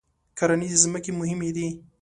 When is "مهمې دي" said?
1.19-1.67